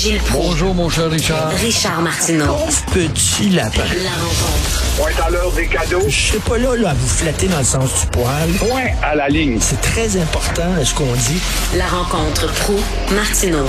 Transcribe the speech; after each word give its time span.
Gilles 0.00 0.18
Proulx. 0.20 0.46
Bonjour, 0.48 0.74
mon 0.74 0.88
cher 0.88 1.10
Richard. 1.10 1.50
Richard 1.50 2.00
Martineau. 2.00 2.56
Petit 2.94 3.50
lapin. 3.50 3.82
La 4.02 4.08
rencontre. 4.12 4.96
Point 4.96 5.26
à 5.26 5.28
l'heure 5.28 5.52
des 5.52 5.66
cadeaux. 5.66 6.00
Je 6.08 6.08
suis 6.08 6.38
pas 6.38 6.56
là, 6.56 6.74
là 6.74 6.90
à 6.90 6.94
vous 6.94 7.06
flatter 7.06 7.48
dans 7.48 7.58
le 7.58 7.64
sens 7.64 8.00
du 8.00 8.06
poil. 8.06 8.48
Point 8.58 8.94
à 9.02 9.14
la 9.14 9.28
ligne. 9.28 9.58
C'est 9.60 9.78
très 9.82 10.16
important 10.16 10.82
ce 10.82 10.94
qu'on 10.94 11.12
dit? 11.12 11.42
La 11.76 11.84
rencontre 11.84 12.50
pro 12.62 12.76
martineau 13.14 13.66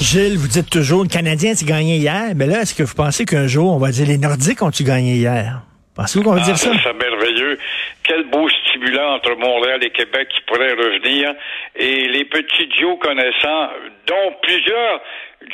Gilles, 0.00 0.38
vous 0.38 0.46
dites 0.46 0.70
toujours 0.70 1.02
le 1.02 1.08
Canadien 1.08 1.56
s'est 1.56 1.64
gagné 1.64 1.96
hier. 1.96 2.26
Mais 2.36 2.46
là, 2.46 2.60
est-ce 2.60 2.72
que 2.72 2.84
vous 2.84 2.94
pensez 2.94 3.24
qu'un 3.24 3.48
jour, 3.48 3.72
on 3.72 3.78
va 3.78 3.90
dire 3.90 4.06
les 4.06 4.18
Nordiques 4.18 4.62
ont-tu 4.62 4.84
gagné 4.84 5.16
hier? 5.16 5.62
Pensez-vous 5.96 6.24
qu'on 6.24 6.34
va 6.34 6.40
dire 6.44 6.56
ça? 6.56 6.70
C'est 6.70 6.92
merveilleux. 6.92 7.58
Quel 8.04 8.24
beau 8.24 8.48
stimulant 8.48 9.14
entre 9.14 9.34
Montréal 9.36 9.82
et 9.82 9.90
Québec 9.90 10.28
qui 10.28 10.40
pourrait 10.42 10.72
revenir. 10.72 11.34
Et 11.74 12.06
les 12.08 12.24
petits 12.26 12.70
Joe 12.78 12.98
connaissants, 12.98 13.70
dont 14.06 14.36
plusieurs 14.42 15.00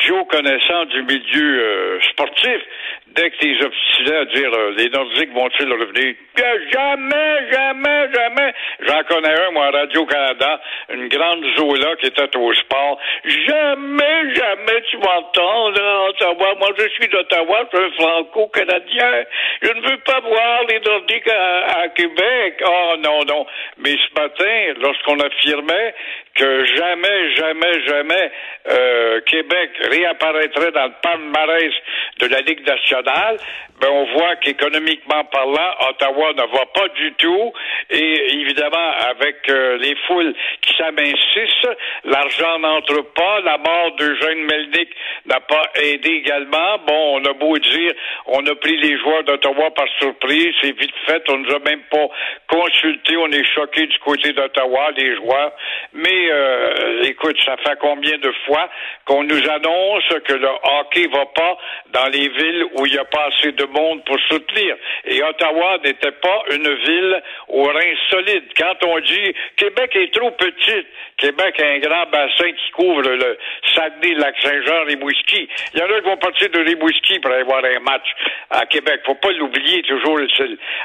Joe 0.06 0.26
connaissants 0.28 0.84
du 0.86 1.02
milieu 1.02 1.62
euh, 1.62 2.00
sportif, 2.10 2.60
dès 3.08 3.30
que 3.30 3.44
les 3.44 3.64
obstinés 3.64 4.16
à 4.16 4.24
dire 4.26 4.52
euh, 4.52 4.74
les 4.76 4.88
Nordiques 4.90 5.32
vont-ils 5.32 5.72
revenir? 5.72 6.14
Jamais, 6.36 7.50
jamais, 7.52 8.08
jamais. 8.14 8.29
J'en 9.00 9.14
connais 9.14 9.32
un, 9.32 9.50
moi, 9.52 9.70
Radio-Canada, 9.70 10.60
une 10.90 11.08
grande 11.08 11.44
Zola 11.56 11.96
qui 11.96 12.06
était 12.06 12.36
au 12.36 12.52
sport. 12.54 12.98
Jamais, 13.24 14.34
jamais 14.34 14.82
tu 14.90 14.96
m'entends, 14.98 15.70
là, 15.70 16.08
Ottawa. 16.08 16.54
Moi, 16.58 16.68
je 16.78 16.88
suis 16.88 17.08
d'Ottawa, 17.08 17.64
je 17.72 17.78
suis 17.78 17.92
franco-canadien. 17.98 19.24
Je 19.62 19.72
ne 19.72 19.80
veux 19.88 19.98
pas 19.98 20.20
voir 20.20 20.64
les 20.68 20.80
à 21.36 21.88
Québec. 21.88 22.62
Oh, 22.66 22.94
non, 22.98 23.24
non. 23.24 23.46
Mais 23.78 23.96
ce 23.96 24.20
matin, 24.20 24.80
lorsqu'on 24.80 25.18
affirmait 25.20 25.94
que 26.34 26.64
jamais, 26.64 27.34
jamais, 27.36 27.86
jamais 27.86 28.32
euh, 28.70 29.20
Québec 29.22 29.70
réapparaîtrait 29.90 30.72
dans 30.72 30.86
le 30.86 30.92
palmarès 31.02 31.72
de 32.28 32.34
la 32.34 32.40
Ligue 32.40 32.66
nationale, 32.66 33.38
ben 33.80 33.88
on 33.90 34.04
voit 34.12 34.36
qu'économiquement 34.36 35.24
parlant, 35.24 35.70
Ottawa 35.88 36.32
ne 36.34 36.42
va 36.42 36.66
pas 36.74 36.88
du 36.96 37.12
tout. 37.14 37.52
Et 37.88 38.34
évidemment, 38.34 38.90
avec 39.08 39.36
euh, 39.48 39.78
les 39.78 39.96
foules 40.06 40.34
qui 40.60 40.76
s'amincissent, 40.76 41.76
l'argent 42.04 42.58
n'entre 42.58 43.00
pas. 43.14 43.40
La 43.40 43.56
mort 43.56 43.92
de 43.96 44.14
Jeanne 44.16 44.44
Melnick 44.44 44.90
n'a 45.26 45.40
pas 45.40 45.62
aidé 45.76 46.10
également. 46.10 46.78
Bon, 46.86 47.20
on 47.20 47.24
a 47.24 47.32
beau 47.32 47.56
dire, 47.56 47.92
on 48.26 48.46
a 48.46 48.54
pris 48.56 48.76
les 48.76 48.98
joueurs 48.98 49.24
d'Ottawa 49.24 49.70
par 49.70 49.88
surprise. 49.98 50.54
C'est 50.60 50.78
vite 50.78 50.94
fait. 51.06 51.22
On 51.28 51.38
nous 51.38 51.54
a 51.54 51.58
même 51.60 51.82
pas 51.90 52.08
consulté. 52.48 53.16
On 53.16 53.30
est 53.30 53.44
choqué 53.54 53.86
du 53.86 53.98
côté 54.00 54.32
d'Ottawa, 54.32 54.90
les 54.96 55.16
joueurs. 55.16 55.52
Mais 55.94 56.30
euh, 56.30 57.02
écoute, 57.04 57.36
ça 57.46 57.56
fait 57.64 57.78
combien 57.80 58.18
de 58.18 58.32
fois 58.46 58.68
qu'on 59.06 59.24
nous 59.24 59.48
annonce 59.48 60.04
que 60.26 60.34
le 60.34 60.48
hockey 60.48 61.06
va 61.12 61.26
pas 61.26 61.56
dans 61.92 62.09
les 62.10 62.28
villes 62.28 62.64
où 62.74 62.86
il 62.86 62.92
n'y 62.92 62.98
a 62.98 63.04
pas 63.04 63.28
assez 63.28 63.52
de 63.52 63.64
monde 63.64 64.04
pour 64.04 64.18
soutenir. 64.28 64.76
Et 65.04 65.22
Ottawa 65.22 65.78
n'était 65.84 66.12
pas 66.12 66.42
une 66.52 66.74
ville 66.74 67.22
au 67.48 67.64
rein 67.64 67.94
solide. 68.10 68.44
Quand 68.56 68.76
on 68.86 68.98
dit 69.00 69.34
Québec 69.56 69.90
est 69.94 70.12
trop 70.14 70.30
petite, 70.32 70.86
Québec 71.16 71.60
a 71.60 71.66
un 71.66 71.78
grand 71.78 72.06
bassin 72.10 72.50
qui 72.52 72.70
couvre 72.72 73.02
le 73.02 73.38
Saguenay, 73.74 74.14
Lac-Saint-Jean, 74.14 74.84
Rimouski. 74.86 75.48
Il 75.74 75.80
y 75.80 75.82
en 75.82 75.86
a 75.86 76.00
qui 76.00 76.06
vont 76.06 76.16
partir 76.16 76.48
de 76.50 76.60
Rimouski 76.60 77.18
pour 77.20 77.30
aller 77.32 77.44
voir 77.44 77.62
un 77.64 77.80
match 77.80 78.08
à 78.50 78.66
Québec. 78.66 79.00
Faut 79.04 79.14
pas 79.14 79.32
l'oublier 79.32 79.82
toujours. 79.82 80.18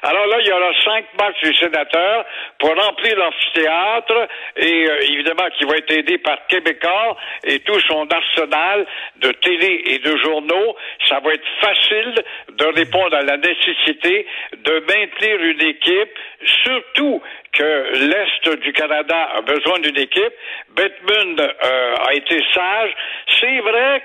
Alors 0.03 0.27
là, 0.27 0.37
il 0.41 0.47
y 0.47 0.51
aura 0.51 0.71
cinq 0.83 1.05
matchs 1.19 1.41
des 1.43 1.53
sénateurs 1.53 2.25
pour 2.59 2.75
remplir 2.75 3.17
l'amphithéâtre 3.17 4.27
et 4.57 4.89
euh, 4.89 4.99
évidemment 5.01 5.47
qui 5.57 5.65
va 5.65 5.77
être 5.77 5.91
aidé 5.91 6.17
par 6.19 6.45
Québécois 6.47 7.17
et 7.43 7.59
tout 7.59 7.79
son 7.81 8.07
arsenal 8.07 8.85
de 9.17 9.31
télé 9.31 9.83
et 9.87 9.99
de 9.99 10.17
journaux. 10.17 10.75
Va 11.19 11.33
être 11.33 11.47
facile 11.61 12.15
de 12.49 12.65
répondre 12.65 13.15
à 13.15 13.21
la 13.21 13.37
nécessité 13.37 14.25
de 14.57 14.79
maintenir 14.87 15.41
une 15.41 15.61
équipe, 15.61 16.17
surtout 16.63 17.21
que 17.51 18.07
l'Est 18.09 18.57
du 18.59 18.73
Canada 18.73 19.29
a 19.37 19.41
besoin 19.41 19.79
d'une 19.79 19.97
équipe. 19.97 20.33
Bedmund 20.75 21.39
euh, 21.39 21.95
a 22.07 22.13
été 22.13 22.41
sage. 22.53 22.91
C'est 23.39 23.59
vrai 23.59 24.03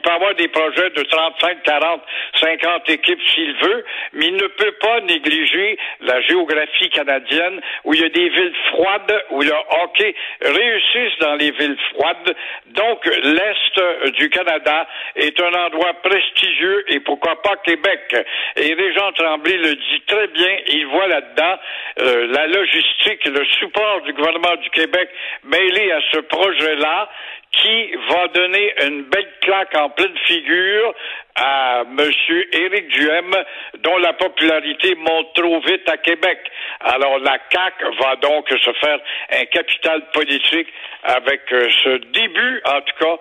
qu'il 0.00 0.10
peut 0.10 0.14
avoir 0.14 0.34
des 0.34 0.48
projets 0.48 0.90
de 0.90 1.02
35, 1.02 1.62
40, 1.62 2.02
50 2.40 2.90
équipes 2.90 3.20
s'il 3.34 3.54
veut, 3.56 3.84
mais 4.12 4.26
il 4.26 4.34
ne 4.34 4.46
peut 4.46 4.72
pas 4.80 5.00
négliger 5.00 5.78
la 6.00 6.20
géographie 6.22 6.90
canadienne 6.90 7.60
où 7.84 7.94
il 7.94 8.00
y 8.00 8.04
a 8.04 8.08
des 8.08 8.28
villes 8.28 8.54
froides, 8.70 9.24
où 9.30 9.42
le 9.42 9.52
hockey 9.82 10.14
réussisse 10.42 11.18
dans 11.20 11.34
les 11.34 11.50
villes 11.52 11.76
froides. 11.92 12.36
Donc, 12.68 13.04
l'Est 13.06 14.12
du 14.18 14.30
Canada 14.30 14.86
est 15.16 15.40
un 15.40 15.52
endroit 15.66 15.94
prestigieux 16.02 16.84
et 16.88 17.00
pourquoi 17.00 17.40
pas 17.42 17.56
Québec. 17.64 18.16
Et 18.56 18.74
Régent 18.74 19.12
Tremblay 19.12 19.56
le 19.56 19.74
dit 19.74 20.02
très 20.06 20.26
bien, 20.28 20.56
il 20.68 20.86
voit 20.86 21.08
là-dedans 21.08 21.58
euh, 22.00 22.26
la 22.28 22.46
logistique, 22.46 23.24
le 23.26 23.44
support 23.58 24.02
du 24.02 24.12
gouvernement 24.12 24.56
du 24.62 24.70
Québec 24.70 25.08
mêlé 25.44 25.92
à 25.92 26.00
ce 26.12 26.20
projet-là 26.20 27.08
qui 27.52 27.92
va 28.08 28.28
donner 28.28 28.72
une 28.86 29.02
belle 29.04 29.32
claque 29.40 29.74
en 29.76 29.90
pleine 29.90 30.16
figure 30.24 30.94
à 31.36 31.82
M. 31.86 32.10
Éric 32.52 32.88
Duhem, 32.88 33.34
dont 33.82 33.96
la 33.98 34.12
popularité 34.14 34.94
monte 34.96 35.34
trop 35.34 35.60
vite 35.60 35.88
à 35.88 35.96
Québec. 35.96 36.38
Alors 36.80 37.18
la 37.18 37.38
CAC 37.50 37.74
va 38.00 38.16
donc 38.16 38.48
se 38.48 38.72
faire 38.80 38.98
un 39.32 39.44
capital 39.46 40.02
politique 40.12 40.68
avec 41.02 41.40
euh, 41.52 41.68
ce 41.82 41.98
début, 42.12 42.60
en 42.66 42.80
tout 42.82 43.04
cas, 43.04 43.16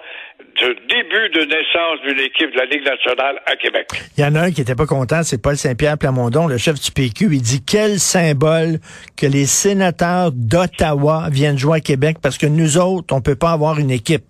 de 0.62 0.75
début 0.90 1.30
de 1.30 1.46
naissance 1.46 2.02
d'une 2.06 2.20
équipe 2.20 2.52
de 2.52 2.58
la 2.58 2.66
Ligue 2.66 2.84
nationale 2.84 3.42
à 3.46 3.56
Québec. 3.56 3.88
Il 4.18 4.24
y 4.24 4.26
en 4.26 4.36
a 4.36 4.41
un 4.41 4.52
qui 4.52 4.62
n'était 4.62 4.76
pas 4.76 4.86
content, 4.86 5.24
c'est 5.24 5.41
Paul 5.41 5.56
Saint-Pierre 5.56 5.97
Plamondon, 5.97 6.47
le 6.47 6.58
chef 6.58 6.76
du 6.76 6.91
PQ. 6.91 7.30
Il 7.31 7.41
dit 7.41 7.64
quel 7.66 8.00
symbole 8.00 8.80
que 9.16 9.26
les 9.26 9.46
sénateurs 9.46 10.31
d'Ottawa 10.34 11.28
viennent 11.31 11.58
jouer 11.58 11.78
à 11.78 11.81
Québec 11.81 12.18
parce 12.22 12.38
que 12.38 12.47
nous 12.47 12.78
autres, 12.78 13.16
on 13.16 13.22
peut 13.22 13.36
pas 13.36 13.52
avoir 13.52 13.80
une 13.80 13.91
équipe. 13.91 14.24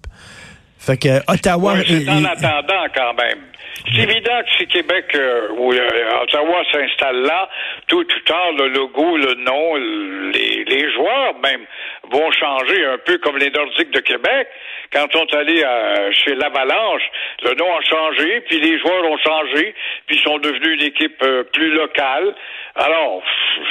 Fait 0.79 0.97
que 0.97 1.19
Ottawa. 1.31 1.73
Ouais, 1.73 1.84
c'est 1.85 2.09
en 2.09 2.23
attendant 2.23 2.85
quand 2.95 3.13
même. 3.13 3.44
C'est 3.94 4.03
évident 4.03 4.41
que 4.44 4.51
si 4.57 4.67
Québec 4.67 5.06
euh, 5.16 5.50
ou 5.57 5.73
euh, 5.73 6.23
Ottawa 6.23 6.63
s'installe 6.72 7.22
là, 7.22 7.50
tout 7.88 8.03
tout 8.03 8.19
tard, 8.22 8.51
le 8.57 8.67
logo, 8.69 9.17
le 9.17 9.35
nom, 9.35 9.75
les, 9.75 10.63
les 10.66 10.91
joueurs 10.94 11.35
même 11.41 11.66
vont 12.12 12.31
changer 12.31 12.85
un 12.85 12.97
peu 12.97 13.17
comme 13.19 13.38
les 13.38 13.50
Nordiques 13.50 13.91
de 13.91 14.00
Québec. 14.00 14.47
Quand 14.91 15.07
on 15.16 15.25
est 15.25 15.35
allé 15.35 15.63
à, 15.63 16.12
chez 16.12 16.35
l'Avalanche, 16.35 17.03
le 17.44 17.53
nom 17.56 17.67
a 17.75 17.81
changé, 17.81 18.41
puis 18.41 18.59
les 18.59 18.79
joueurs 18.79 19.03
ont 19.06 19.17
changé, 19.17 19.75
puis 20.07 20.17
ils 20.17 20.23
sont 20.23 20.40
devenus 20.40 20.81
une 20.81 20.88
équipe 20.88 21.22
euh, 21.23 21.44
plus 21.44 21.72
locale. 21.72 22.35
Alors, 22.79 23.22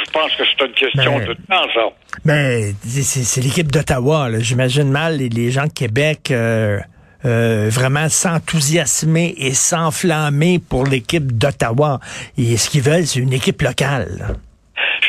je 0.05 0.11
pense 0.11 0.35
que 0.37 0.43
c'est 0.45 0.67
une 0.67 0.73
question 0.75 1.19
Ben, 1.19 1.27
de 1.29 1.33
temps, 1.35 1.67
ça. 1.75 1.81
Ben, 2.25 2.75
c'est 2.85 3.03
c'est 3.03 3.41
l'équipe 3.41 3.71
d'Ottawa. 3.73 4.29
là. 4.29 4.39
J'imagine 4.41 4.91
mal 4.91 5.17
les, 5.17 5.29
les 5.31 5.51
gens 5.51 5.65
de 5.65 5.73
Québec 5.73 6.31
euh, 6.31 6.79
euh, 7.25 7.69
vraiment 7.71 8.09
s'enthousiasmer 8.09 9.35
et 9.39 9.55
s'enflammer 9.55 10.59
pour 10.59 10.85
l'équipe 10.85 11.33
d'Ottawa. 11.39 12.01
Et 12.37 12.57
ce 12.59 12.69
qu'ils 12.69 12.83
veulent, 12.83 13.07
c'est 13.07 13.21
une 13.21 13.33
équipe 13.33 13.63
locale. 13.63 14.37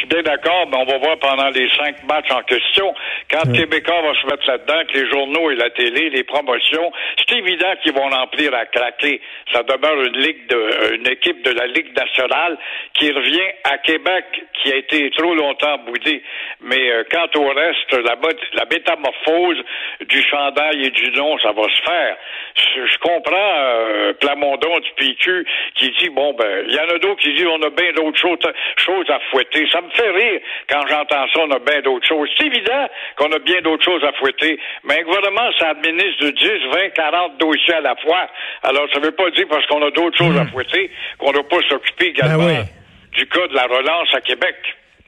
Bien 0.09 0.23
d'accord, 0.23 0.67
mais 0.69 0.77
on 0.77 0.85
va 0.85 0.97
voir 0.97 1.17
pendant 1.19 1.49
les 1.49 1.69
cinq 1.77 2.03
matchs 2.03 2.31
en 2.31 2.41
question. 2.41 2.93
Quand 3.29 3.51
Québécois 3.53 4.01
va 4.01 4.13
se 4.19 4.25
mettre 4.25 4.47
là-dedans, 4.47 4.81
que 4.87 4.97
les 4.97 5.09
journaux 5.09 5.51
et 5.51 5.55
la 5.55 5.69
télé, 5.69 6.09
les 6.09 6.23
promotions, 6.23 6.91
c'est 7.17 7.37
évident 7.37 7.73
qu'ils 7.81 7.93
vont 7.93 8.09
remplir 8.09 8.53
à 8.55 8.65
craquer. 8.65 9.21
Ça 9.53 9.63
demeure 9.63 10.01
une 10.01 10.17
ligue 10.17 10.47
de, 10.47 10.95
une 10.95 11.07
équipe 11.07 11.43
de 11.43 11.51
la 11.51 11.67
Ligue 11.67 11.95
nationale 11.95 12.57
qui 12.93 13.11
revient 13.11 13.51
à 13.63 13.77
Québec, 13.77 14.25
qui 14.61 14.71
a 14.73 14.77
été 14.77 15.09
trop 15.11 15.33
longtemps 15.35 15.77
boudée. 15.85 16.23
Mais 16.61 16.91
euh, 16.91 17.03
quant 17.11 17.29
au 17.35 17.47
reste, 17.49 17.93
la, 17.93 18.15
la 18.53 18.65
métamorphose 18.65 19.63
du 20.01 20.21
chandail 20.23 20.85
et 20.85 20.89
du 20.89 21.11
nom, 21.11 21.37
ça 21.39 21.51
va 21.51 21.63
se 21.63 21.81
faire. 21.83 22.17
Je, 22.75 22.97
comprends 22.99 23.53
euh, 23.57 24.13
Plamondon 24.13 24.79
du 24.79 24.91
PQ 24.97 25.45
qui 25.75 25.91
dit 25.99 26.09
bon 26.09 26.33
ben 26.33 26.65
il 26.67 26.73
y 26.73 26.79
en 26.79 26.95
a 26.95 26.99
d'autres 26.99 27.21
qui 27.21 27.33
disent 27.33 27.47
on 27.47 27.61
a 27.61 27.69
bien 27.69 27.91
d'autres 27.93 28.17
choses, 28.17 28.37
choses 28.77 29.09
à 29.09 29.19
fouetter. 29.31 29.67
Ça 29.71 29.81
me 29.81 29.89
fait 29.89 30.09
rire 30.09 30.41
quand 30.69 30.85
j'entends 30.87 31.27
ça, 31.33 31.39
on 31.41 31.51
a 31.51 31.59
bien 31.59 31.81
d'autres 31.81 32.07
choses. 32.07 32.29
C'est 32.37 32.47
évident 32.47 32.87
qu'on 33.17 33.31
a 33.31 33.39
bien 33.39 33.61
d'autres 33.61 33.83
choses 33.83 34.03
à 34.03 34.11
fouetter, 34.13 34.59
mais 34.83 34.99
un 34.99 35.03
gouvernement, 35.03 35.49
ça 35.59 35.69
administre 35.69 36.25
de 36.25 36.31
10, 36.31 36.45
20, 36.71 36.89
40 36.89 37.37
dossiers 37.37 37.75
à 37.75 37.81
la 37.81 37.95
fois. 37.97 38.27
Alors 38.63 38.87
ça 38.93 38.99
veut 38.99 39.11
pas 39.11 39.29
dire 39.31 39.47
parce 39.49 39.65
qu'on 39.67 39.81
a 39.85 39.91
d'autres 39.91 40.17
choses 40.17 40.37
à 40.37 40.45
fouetter 40.45 40.91
qu'on 41.17 41.29
ne 41.29 41.33
doit 41.33 41.47
pas 41.47 41.61
s'occuper 41.69 42.07
également 42.07 42.45
Ben 42.45 42.65
oui. 42.65 43.17
du 43.17 43.27
cas 43.27 43.47
de 43.47 43.55
la 43.55 43.63
relance 43.63 44.13
à 44.13 44.21
Québec. 44.21 44.55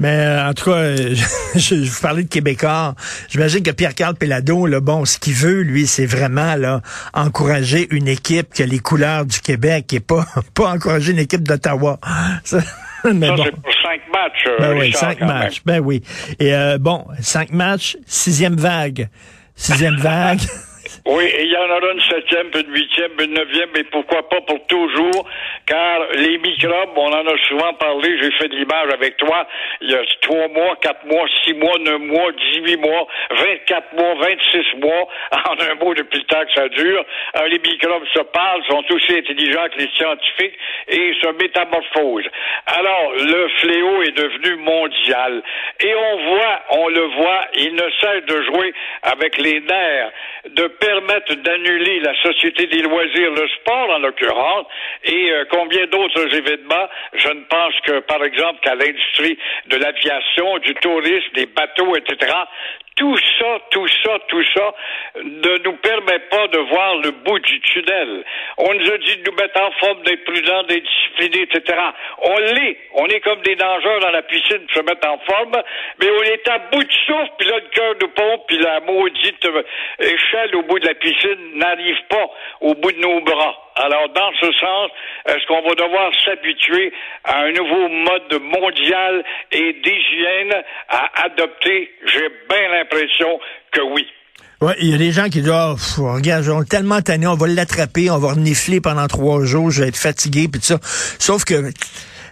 Mais 0.01 0.17
euh, 0.17 0.49
en 0.49 0.53
tout 0.55 0.65
cas, 0.65 0.77
euh, 0.77 1.13
je, 1.55 1.83
je 1.83 1.89
vous 1.91 2.01
parlais 2.01 2.23
de 2.23 2.27
Québécois. 2.27 2.95
J'imagine 3.29 3.61
que 3.61 3.69
Pierre-Carl 3.71 4.15
Pellado, 4.15 4.65
là, 4.65 4.79
bon, 4.79 5.05
ce 5.05 5.19
qu'il 5.19 5.33
veut, 5.35 5.61
lui, 5.61 5.85
c'est 5.85 6.07
vraiment 6.07 6.55
là 6.55 6.81
encourager 7.13 7.87
une 7.91 8.07
équipe 8.07 8.51
qui 8.51 8.63
a 8.63 8.65
les 8.65 8.79
couleurs 8.79 9.25
du 9.25 9.39
Québec 9.39 9.93
et 9.93 9.99
pas, 9.99 10.25
pas 10.55 10.71
encourager 10.71 11.11
une 11.11 11.19
équipe 11.19 11.47
d'Ottawa. 11.47 11.99
Ça, 12.43 12.57
mais 13.13 13.27
Ça, 13.27 13.35
bon. 13.35 13.43
c'est 13.45 13.51
pour 13.51 13.73
cinq 13.83 14.01
matchs. 14.11 14.45
euh, 14.47 14.57
Ben 14.59 14.79
oui, 14.79 14.91
cinq 14.93 15.19
même. 15.19 15.29
matchs. 15.29 15.61
Ben 15.65 15.79
oui. 15.79 16.01
Et 16.39 16.53
euh, 16.55 16.77
bon, 16.79 17.05
cinq 17.21 17.51
matchs, 17.51 17.95
sixième 18.07 18.55
vague. 18.55 19.07
Sixième 19.55 19.97
vague. 19.97 20.39
Oui, 21.03 21.33
il 21.39 21.47
y 21.49 21.57
en 21.57 21.67
aura 21.67 21.91
une 21.93 22.01
septième, 22.01 22.51
puis 22.51 22.61
une 22.61 22.75
huitième, 22.75 23.11
puis 23.17 23.25
une 23.25 23.33
neuvième, 23.33 23.69
mais 23.73 23.83
pourquoi 23.85 24.29
pas 24.29 24.39
pour 24.41 24.63
toujours, 24.67 25.27
car 25.65 26.05
les 26.13 26.37
microbes, 26.37 26.95
on 26.95 27.11
en 27.11 27.25
a 27.25 27.37
souvent 27.47 27.73
parlé, 27.73 28.19
j'ai 28.21 28.31
fait 28.33 28.49
de 28.49 28.55
l'image 28.55 28.93
avec 28.93 29.17
toi, 29.17 29.47
il 29.81 29.89
y 29.89 29.95
a 29.95 30.01
trois 30.21 30.47
mois, 30.49 30.75
quatre 30.79 31.03
mois, 31.05 31.25
six 31.43 31.53
mois, 31.53 31.79
neuf 31.79 31.99
mois, 32.01 32.31
dix-huit 32.33 32.77
mois, 32.77 33.07
vingt-quatre 33.31 33.93
mois, 33.93 34.13
vingt-six 34.13 34.77
mois, 34.77 35.07
en 35.49 35.71
un 35.71 35.75
mot 35.83 35.95
depuis 35.95 36.19
le 36.19 36.25
temps 36.25 36.45
que 36.45 36.53
ça 36.53 36.69
dure, 36.69 37.03
euh, 37.37 37.47
les 37.47 37.59
microbes 37.59 38.05
se 38.13 38.21
parlent, 38.21 38.63
sont 38.69 38.83
aussi 38.93 39.17
intelligents 39.17 39.69
que 39.73 39.79
les 39.79 39.89
scientifiques 39.97 40.57
et 40.87 41.15
se 41.19 41.31
métamorphosent. 41.41 42.29
Alors, 42.67 43.13
le 43.17 43.47
fléau 43.59 44.03
est 44.03 44.15
devenu 44.15 44.55
mondial. 44.57 45.41
Et 45.79 45.95
on 45.95 46.17
voit, 46.29 46.61
on 46.69 46.87
le 46.89 47.05
voit, 47.17 47.41
il 47.55 47.73
ne 47.73 47.89
cesse 47.99 48.25
de 48.27 48.43
jouer 48.43 48.73
avec 49.01 49.37
les 49.39 49.61
nerfs, 49.61 50.11
de 50.49 50.67
permettre 50.91 51.35
d'annuler 51.35 51.99
la 52.01 52.13
société 52.21 52.67
des 52.67 52.81
loisirs, 52.81 53.31
le 53.31 53.47
sport 53.59 53.89
en 53.91 53.99
l'occurrence, 53.99 54.65
et 55.05 55.31
euh, 55.31 55.45
combien 55.49 55.85
d'autres 55.87 56.35
événements? 56.35 56.87
Je 57.13 57.29
ne 57.29 57.43
pense 57.45 57.73
que, 57.85 57.99
par 58.01 58.23
exemple, 58.23 58.59
qu'à 58.61 58.75
l'industrie 58.75 59.37
de 59.67 59.77
l'aviation, 59.77 60.57
du 60.59 60.73
tourisme, 60.75 61.31
des 61.33 61.45
bateaux, 61.45 61.95
etc 61.95 62.31
tout 63.01 63.17
ça, 63.39 63.57
tout 63.71 63.87
ça, 64.05 64.19
tout 64.27 64.43
ça 64.55 64.75
ne 65.23 65.57
nous 65.63 65.75
permet 65.77 66.19
pas 66.29 66.47
de 66.49 66.59
voir 66.69 66.97
le 66.97 67.09
bout 67.09 67.39
du 67.39 67.59
tunnel. 67.61 68.23
On 68.59 68.71
nous 68.75 68.91
a 68.91 68.97
dit 68.99 69.17
de 69.17 69.23
nous 69.27 69.35
mettre 69.37 69.59
en 69.59 69.71
forme, 69.71 70.03
d'être 70.03 70.23
prudents, 70.23 70.61
d'être 70.63 70.83
disciplinés, 70.83 71.47
etc. 71.51 71.79
On 72.21 72.37
l'est. 72.37 72.77
On 72.93 73.07
est 73.07 73.19
comme 73.21 73.41
des 73.41 73.55
nageurs 73.55 74.01
dans 74.01 74.11
la 74.11 74.21
piscine 74.21 74.59
pour 74.67 74.75
se 74.75 74.81
mettre 74.83 75.09
en 75.09 75.17
forme, 75.17 75.63
mais 75.99 76.09
on 76.11 76.21
est 76.21 76.47
à 76.47 76.59
bout 76.71 76.83
de 76.83 76.93
souffle, 77.07 77.31
puis 77.39 77.47
là, 77.49 77.55
le 77.55 77.69
cœur 77.69 77.95
nous 77.99 78.09
pompe, 78.09 78.43
puis 78.47 78.59
la 78.59 78.79
maudite 78.81 79.47
échelle 79.99 80.55
au 80.57 80.61
bout 80.61 80.77
de 80.77 80.85
la 80.85 80.93
piscine 80.93 81.55
n'arrive 81.55 82.03
pas 82.07 82.29
au 82.59 82.75
bout 82.75 82.91
de 82.91 82.99
nos 82.99 83.19
bras. 83.21 83.70
Alors, 83.75 84.09
dans 84.13 84.31
ce 84.39 84.51
sens, 84.53 84.91
est-ce 85.27 85.45
qu'on 85.47 85.61
va 85.61 85.75
devoir 85.75 86.11
s'habituer 86.25 86.91
à 87.23 87.41
un 87.43 87.51
nouveau 87.51 87.87
mode 87.87 88.41
mondial 88.41 89.23
et 89.51 89.73
d'hygiène 89.73 90.63
à 90.89 91.23
adopter? 91.25 91.91
J'ai 92.05 92.29
bien 92.49 92.69
l'impression 92.69 93.39
que 93.71 93.81
oui. 93.81 94.07
Ouais, 94.61 94.75
il 94.79 94.89
y 94.89 94.93
a 94.93 94.97
des 94.97 95.11
gens 95.11 95.23
qui 95.23 95.41
disent, 95.41 95.49
oh, 95.49 95.75
regarde, 96.13 96.47
on 96.49 96.61
est 96.61 96.69
tellement 96.69 97.01
tanné, 97.01 97.25
on 97.25 97.35
va 97.35 97.47
l'attraper, 97.47 98.11
on 98.11 98.19
va 98.19 98.33
renifler 98.33 98.79
pendant 98.79 99.07
trois 99.07 99.43
jours, 99.43 99.71
je 99.71 99.81
vais 99.81 99.87
être 99.87 99.97
fatigué, 99.97 100.47
puis 100.51 100.61
tout 100.61 100.67
ça. 100.67 100.79
Sauf 101.17 101.45
que, 101.45 101.71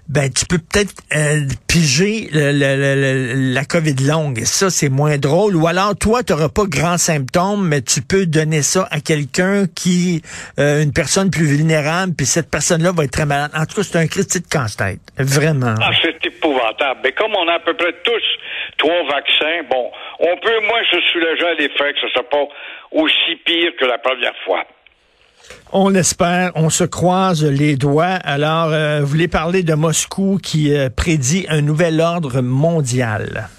ben 0.09 0.31
tu 0.33 0.45
peux 0.45 0.57
peut-être 0.57 0.93
euh, 1.15 1.45
piger 1.67 2.29
le, 2.33 2.51
le, 2.51 3.53
la 3.53 3.63
COVID 3.63 3.95
longue. 4.07 4.39
Ça, 4.43 4.71
c'est 4.71 4.89
moins 4.89 5.17
drôle. 5.17 5.55
Ou 5.55 5.67
alors, 5.67 5.95
toi, 5.95 6.23
tu 6.23 6.33
n'auras 6.33 6.49
pas 6.49 6.63
grand 6.65 6.97
symptômes, 6.97 7.67
mais 7.67 7.81
tu 7.81 8.01
peux 8.01 8.25
donner 8.25 8.63
ça 8.63 8.87
à 8.89 9.01
quelqu'un 9.01 9.65
qui, 9.67 10.23
euh, 10.59 10.81
une 10.81 10.93
personne 10.93 11.29
plus 11.29 11.45
vulnérable, 11.45 12.13
puis 12.17 12.25
cette 12.25 12.49
personne-là 12.49 12.91
va 12.91 13.03
être 13.03 13.11
très 13.11 13.27
malade. 13.27 13.51
En 13.53 13.65
tout 13.65 13.75
cas, 13.75 13.83
c'est 13.83 13.97
un 13.99 14.07
critique 14.07 14.45
de 14.45 14.49
casse-tête. 14.49 14.99
Vraiment. 15.17 15.75
Ah, 15.79 15.91
c'est 16.01 16.25
épouvantable. 16.25 17.01
Mais 17.03 17.11
comme 17.11 17.35
on 17.35 17.47
a 17.47 17.53
à 17.53 17.59
peu 17.59 17.75
près 17.75 17.93
tous 18.03 18.27
trois 18.77 19.03
vaccins, 19.11 19.61
bon, 19.69 19.91
on 20.19 20.37
peut 20.37 20.59
moins 20.67 20.83
se 20.91 20.99
soulager 21.11 21.45
à 21.45 21.53
l'effet 21.53 21.93
que 21.93 21.99
ce 22.01 22.09
soit 22.09 22.29
pas 22.29 22.47
aussi 22.91 23.35
pire 23.45 23.71
que 23.79 23.85
la 23.85 23.99
première 23.99 24.35
fois. 24.43 24.63
On 25.71 25.93
espère, 25.93 26.51
on 26.55 26.69
se 26.69 26.83
croise 26.83 27.45
les 27.45 27.75
doigts. 27.75 28.17
Alors, 28.23 28.71
euh, 28.71 29.01
vous 29.01 29.07
voulez 29.07 29.27
parler 29.27 29.63
de 29.63 29.73
Moscou 29.73 30.39
qui 30.41 30.75
euh, 30.75 30.89
prédit 30.89 31.45
un 31.49 31.61
nouvel 31.61 32.01
ordre 32.01 32.41
mondial. 32.41 33.49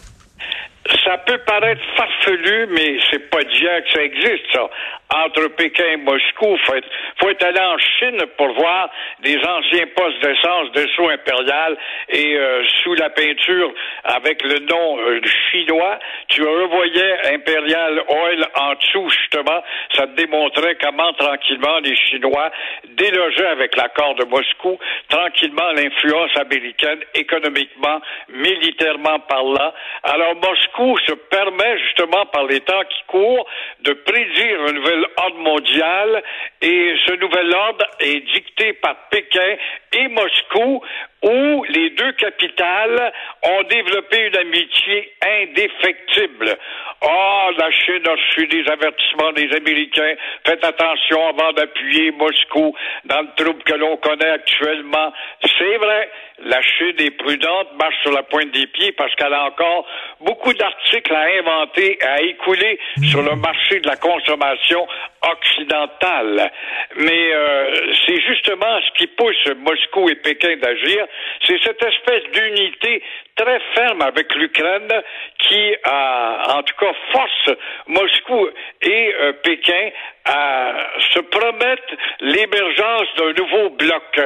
Ça 1.05 1.19
peut 1.19 1.39
paraître 1.47 1.81
farfelu, 1.97 2.69
mais 2.75 2.97
c'est 3.11 3.31
pas 3.31 3.43
d'hier 3.45 3.85
que 3.85 3.93
ça 3.93 4.03
existe, 4.03 4.45
ça 4.53 4.69
entre 5.15 5.49
Pékin 5.49 5.85
et 5.93 5.97
Moscou. 5.97 6.57
Faut 6.67 6.75
être, 6.75 6.89
faut 7.21 7.29
être 7.31 7.45
allé 7.45 7.61
en 7.61 7.79
Chine 7.79 8.19
pour 8.37 8.53
voir 8.55 8.91
des 9.21 9.37
anciens 9.37 9.87
postes 9.95 10.21
d'essence 10.23 10.73
de 10.73 10.87
sous 10.95 11.09
impérial 11.09 11.77
et 12.09 12.37
euh, 12.37 12.63
sous 12.83 12.95
la 12.95 13.11
peinture 13.11 13.73
avec 14.05 14.43
le 14.43 14.61
nom 14.61 14.99
euh, 14.99 15.21
chinois, 15.51 15.99
tu 16.29 16.43
revoyais 16.43 17.35
Imperial 17.35 18.03
Oil 18.09 18.47
en 18.55 18.75
dessous 18.75 19.09
justement. 19.11 19.63
Ça 19.95 20.07
te 20.07 20.15
démontrait 20.15 20.77
comment 20.81 21.13
tranquillement 21.15 21.79
les 21.81 21.97
Chinois 21.97 22.51
délogeaient 22.97 23.49
avec 23.49 23.77
l'accord 23.77 24.15
de 24.15 24.25
Moscou 24.25 24.79
tranquillement 25.09 25.73
l'influence 25.73 26.37
américaine 26.37 27.01
économiquement, 27.15 28.01
militairement 28.29 29.21
parlant. 29.21 29.73
Alors 30.03 30.35
Moscou 30.37 30.99
se 31.07 31.13
permet 31.13 31.79
justement 31.79 32.27
par 32.27 32.45
les 32.45 32.61
temps 32.61 32.83
qui 32.89 33.03
courent 33.07 33.47
de 33.81 33.93
prédire 33.93 34.67
une 34.69 34.77
nouvelle 34.77 35.00
ordre 35.17 35.39
mondial 35.39 36.23
et 36.63 36.95
ce 37.07 37.13
nouvel 37.15 37.55
ordre 37.55 37.87
est 38.01 38.21
dicté 38.33 38.73
par 38.75 38.97
Pékin 39.11 39.57
et 39.93 40.09
Moscou 40.09 40.83
où 41.23 41.65
les 41.69 41.91
deux 41.91 42.13
capitales 42.13 43.13
ont 43.43 43.63
développé 43.65 44.27
une 44.27 44.37
amitié 44.37 45.13
indéfectible. 45.43 46.57
Oh, 47.03 47.51
la 47.59 47.71
Chine 47.71 48.03
a 48.07 48.13
reçu 48.13 48.47
des 48.47 48.65
avertissements 48.71 49.33
des 49.33 49.55
Américains. 49.55 50.15
Faites 50.47 50.65
attention 50.65 51.29
avant 51.29 51.53
d'appuyer 51.53 52.11
Moscou 52.13 52.75
dans 53.05 53.21
le 53.21 53.29
trouble 53.37 53.63
que 53.65 53.75
l'on 53.75 53.97
connaît 53.99 54.31
actuellement. 54.31 55.13
C'est 55.59 55.77
vrai, 55.77 56.11
la 56.45 56.63
Chine 56.63 56.97
est 56.99 57.11
prudente, 57.11 57.69
marche 57.79 57.97
sur 58.03 58.13
la 58.13 58.23
pointe 58.23 58.51
des 58.53 58.67
pieds 58.67 58.93
parce 58.93 59.15
qu'elle 59.15 59.35
a 59.35 59.45
encore 59.45 59.87
beaucoup 60.21 60.55
d'articles 60.55 61.15
à 61.15 61.25
inventer, 61.39 61.99
à 62.03 62.23
écouler 62.23 62.79
sur 63.11 63.23
le 63.23 63.37
marché 63.37 63.81
de 63.81 63.87
la 63.87 63.97
consommation 63.97 64.87
occidentale. 65.23 66.51
Mais 66.97 67.33
euh, 67.33 67.93
c'est 68.07 68.21
justement 68.23 68.81
ce 68.87 68.99
qui 68.99 69.07
pousse 69.07 69.49
Moscou 69.59 70.09
et 70.09 70.15
Pékin 70.17 70.57
d'agir, 70.57 71.07
c'est 71.47 71.61
cette 71.63 71.83
espèce 71.83 72.25
d'unité 72.33 73.03
très 73.41 73.61
ferme 73.75 74.03
avec 74.03 74.35
l'Ukraine 74.35 74.93
qui, 75.39 75.75
a, 75.85 76.57
en 76.59 76.63
tout 76.63 76.75
cas, 76.79 76.93
force 77.13 77.59
Moscou 77.87 78.49
et 78.83 79.15
euh, 79.15 79.33
Pékin 79.43 79.91
à 80.27 80.75
se 81.15 81.21
promettre 81.21 81.95
l'émergence 82.21 83.09
d'un 83.17 83.33
nouveau 83.33 83.71
bloc. 83.71 84.21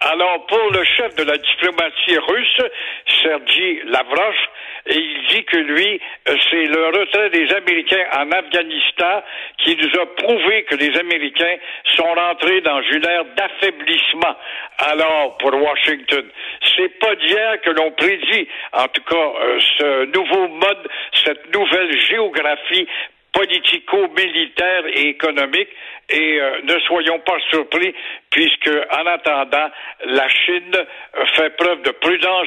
Alors, 0.00 0.46
pour 0.46 0.70
le 0.72 0.84
chef 0.84 1.14
de 1.16 1.24
la 1.24 1.38
diplomatie 1.38 2.18
russe, 2.18 2.60
Sergei 3.22 3.82
Lavrov, 3.86 4.34
il 4.88 5.26
dit 5.30 5.44
que 5.44 5.56
lui, 5.56 6.00
euh, 6.28 6.36
c'est 6.50 6.66
le 6.66 6.86
retrait 6.86 7.30
des 7.30 7.52
Américains 7.54 8.04
en 8.18 8.30
Afghanistan 8.30 9.22
qui 9.58 9.76
nous 9.76 10.00
a 10.00 10.06
prouvé 10.06 10.64
que 10.64 10.76
les 10.76 10.96
Américains 10.98 11.56
sont 11.96 12.12
rentrés 12.14 12.60
dans 12.60 12.82
une 12.82 13.04
ère 13.04 13.24
d'affaiblissement. 13.36 14.36
Alors, 14.78 15.38
pour 15.38 15.54
Washington, 15.54 16.28
c'est 16.76 16.98
pas 16.98 17.14
d'hier 17.16 17.60
que 17.62 17.70
l'on 17.70 17.90
prédit, 17.92 18.48
en 18.72 18.88
tout 18.88 19.02
cas, 19.02 19.16
euh, 19.16 19.58
ce 19.78 20.04
nouveau 20.06 20.48
mode, 20.48 20.88
cette 21.24 21.54
nouvelle 21.54 21.98
géographie 22.00 22.86
politico-militaire 23.36 24.86
et 24.86 25.08
économique. 25.08 25.68
Et 26.08 26.40
euh, 26.40 26.60
ne 26.62 26.78
soyons 26.80 27.18
pas 27.18 27.36
surpris 27.50 27.92
puisque 28.30 28.70
en 28.92 29.06
attendant 29.06 29.68
la 30.04 30.28
Chine 30.28 30.76
fait 31.34 31.50
preuve 31.56 31.82
de 31.82 31.90
prudence 31.90 32.46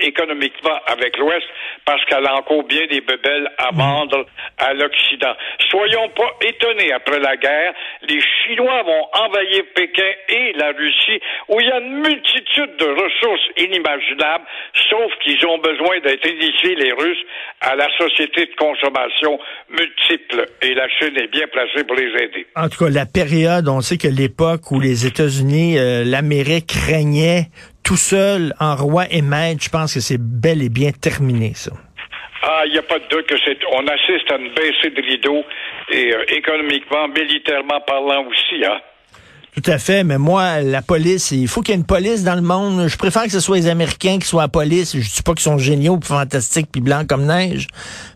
économiquement 0.00 0.78
avec 0.86 1.16
l'Ouest 1.16 1.46
parce 1.84 2.04
qu'elle 2.06 2.26
a 2.26 2.34
encore 2.34 2.64
bien 2.64 2.86
des 2.86 3.00
bebelles 3.00 3.48
à 3.58 3.70
vendre 3.72 4.26
à 4.58 4.72
l'Occident. 4.74 5.32
Soyons 5.70 6.08
pas 6.08 6.34
étonnés 6.42 6.92
après 6.92 7.20
la 7.20 7.36
guerre, 7.36 7.72
les 8.02 8.20
Chinois 8.20 8.82
vont 8.82 9.06
envahir 9.12 9.62
Pékin 9.76 10.12
et 10.28 10.52
la 10.54 10.72
Russie 10.72 11.20
où 11.48 11.60
il 11.60 11.68
y 11.68 11.70
a 11.70 11.78
une 11.78 12.00
multitude 12.00 12.76
de 12.78 12.86
ressources 12.86 13.48
inimaginables 13.58 14.44
sauf 14.90 15.12
qu'ils 15.20 15.46
ont 15.46 15.58
besoin 15.58 16.00
d'être 16.00 16.26
initiés 16.26 16.74
les 16.74 16.92
Russes 16.92 17.24
à 17.60 17.76
la 17.76 17.88
société 17.96 18.46
de 18.46 18.54
consommation 18.56 19.38
multiple 19.68 20.17
et 20.62 20.74
la 20.74 20.88
Chine 20.88 21.16
est 21.16 21.30
bien 21.30 21.46
placée 21.48 21.84
pour 21.84 21.96
les 21.96 22.08
aider. 22.22 22.46
En 22.56 22.68
tout 22.68 22.84
cas, 22.84 22.90
la 22.90 23.06
période, 23.06 23.68
on 23.68 23.80
sait 23.80 23.98
que 23.98 24.08
l'époque 24.08 24.70
où 24.70 24.80
les 24.80 25.06
États-Unis, 25.06 25.78
euh, 25.78 26.04
l'Amérique 26.04 26.72
régnait 26.72 27.46
tout 27.84 27.96
seul 27.96 28.52
en 28.60 28.76
roi 28.76 29.04
et 29.10 29.22
maître, 29.22 29.62
je 29.62 29.70
pense 29.70 29.94
que 29.94 30.00
c'est 30.00 30.20
bel 30.20 30.62
et 30.62 30.68
bien 30.68 30.90
terminé, 30.90 31.52
ça. 31.54 31.72
Ah, 32.42 32.62
il 32.66 32.72
n'y 32.72 32.78
a 32.78 32.82
pas 32.82 32.98
de 32.98 33.08
doute 33.08 33.26
que 33.26 33.36
c'est. 33.44 33.58
On 33.72 33.86
assiste 33.86 34.30
à 34.30 34.36
une 34.36 34.54
baissée 34.54 34.90
de 34.90 35.02
rideau 35.02 35.44
et 35.90 36.14
euh, 36.14 36.24
économiquement, 36.28 37.08
militairement 37.08 37.80
parlant 37.80 38.24
aussi, 38.26 38.64
hein. 38.64 38.80
Tout 39.60 39.72
à 39.72 39.78
fait, 39.78 40.04
mais 40.04 40.18
moi, 40.18 40.60
la 40.60 40.82
police, 40.82 41.32
il 41.32 41.48
faut 41.48 41.62
qu'il 41.62 41.74
y 41.74 41.76
ait 41.76 41.80
une 41.80 41.84
police 41.84 42.22
dans 42.22 42.36
le 42.36 42.42
monde. 42.42 42.86
Je 42.86 42.96
préfère 42.96 43.24
que 43.24 43.32
ce 43.32 43.40
soit 43.40 43.56
les 43.56 43.66
Américains 43.66 44.20
qui 44.20 44.28
soient 44.28 44.42
la 44.42 44.48
police. 44.48 44.96
Je 44.96 45.00
dis 45.00 45.22
pas 45.24 45.32
qu'ils 45.34 45.42
sont 45.42 45.58
géniaux, 45.58 45.96
puis 45.96 46.06
fantastiques, 46.08 46.68
puis 46.70 46.80
blancs 46.80 47.08
comme 47.08 47.26
neige, 47.26 47.66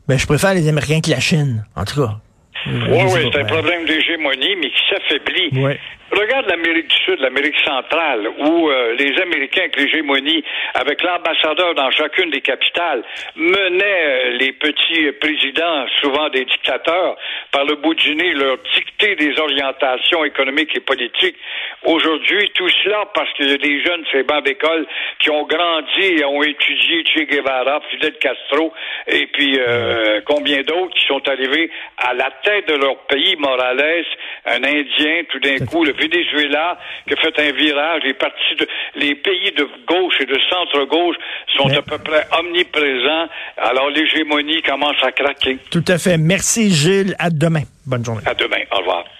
mais 0.06 0.18
je 0.18 0.26
préfère 0.26 0.54
les 0.54 0.68
Américains 0.68 1.00
que 1.00 1.10
la 1.10 1.18
Chine, 1.18 1.64
en 1.74 1.84
tout 1.84 2.00
cas. 2.00 2.20
Oui, 2.66 3.02
oui, 3.12 3.30
c'est 3.32 3.40
un 3.40 3.44
problème 3.44 3.84
d'hégémonie, 3.84 4.56
mais 4.56 4.70
qui 4.70 4.82
s'affaiblit. 4.88 5.50
Ouais. 5.52 5.78
Regarde 6.12 6.46
l'Amérique 6.46 6.88
du 6.88 6.96
Sud, 6.96 7.20
l'Amérique 7.20 7.58
centrale, 7.64 8.28
où 8.38 8.68
euh, 8.68 8.94
les 8.98 9.18
Américains, 9.22 9.62
avec 9.62 9.76
l'hégémonie, 9.76 10.44
avec 10.74 11.02
l'ambassadeur 11.02 11.74
dans 11.74 11.90
chacune 11.90 12.28
des 12.28 12.42
capitales, 12.42 13.02
menaient 13.34 14.04
euh, 14.04 14.36
les 14.38 14.52
petits 14.52 15.10
présidents, 15.12 15.86
souvent 16.02 16.28
des 16.28 16.44
dictateurs, 16.44 17.16
par 17.50 17.64
le 17.64 17.76
bout 17.76 17.94
du 17.94 18.14
nez, 18.14 18.34
leur 18.34 18.58
dicter 18.74 19.16
des 19.16 19.38
orientations 19.38 20.22
économiques 20.26 20.76
et 20.76 20.80
politiques. 20.80 21.36
Aujourd'hui, 21.84 22.50
tout 22.54 22.68
cela 22.84 23.04
parce 23.14 23.32
qu'il 23.32 23.48
y 23.48 23.54
a 23.54 23.56
des 23.56 23.82
jeunes, 23.82 24.04
ces 24.12 24.22
bancs 24.22 24.44
d'école, 24.44 24.86
qui 25.18 25.30
ont 25.30 25.46
grandi 25.46 26.02
et 26.18 26.24
ont 26.26 26.42
étudié 26.42 27.04
Che 27.06 27.24
Guevara, 27.24 27.80
Fidel 27.90 28.18
Castro, 28.20 28.74
et 29.06 29.26
puis 29.28 29.58
euh, 29.58 30.01
combien 30.32 30.62
d'autres 30.62 30.94
qui 30.94 31.06
sont 31.06 31.20
arrivés 31.28 31.70
à 31.98 32.14
la 32.14 32.30
tête 32.42 32.68
de 32.68 32.74
leur 32.74 32.96
pays, 33.06 33.36
Morales, 33.36 34.04
un 34.46 34.64
Indien, 34.64 35.22
tout 35.30 35.38
d'un 35.40 35.58
coup, 35.66 35.84
le 35.84 35.92
Venezuela, 35.92 36.78
qui 37.06 37.14
a 37.14 37.16
fait 37.16 37.38
un 37.38 37.52
virage, 37.52 38.02
les 38.04 38.14
partis 38.14 38.54
de, 38.58 38.66
les 38.96 39.14
pays 39.14 39.52
de 39.52 39.68
gauche 39.86 40.14
et 40.20 40.26
de 40.26 40.38
centre-gauche 40.50 41.16
sont 41.56 41.68
Mais- 41.68 41.76
à 41.76 41.82
peu 41.82 41.98
près 41.98 42.26
omniprésents, 42.38 43.28
alors 43.58 43.90
l'hégémonie 43.90 44.62
commence 44.62 44.96
à 45.02 45.12
craquer. 45.12 45.58
Tout 45.70 45.84
à 45.88 45.98
fait. 45.98 46.16
Merci, 46.16 46.70
Gilles. 46.70 47.14
À 47.18 47.28
demain. 47.30 47.62
Bonne 47.86 48.04
journée. 48.04 48.22
À 48.26 48.34
demain. 48.34 48.62
Au 48.72 48.78
revoir. 48.78 49.04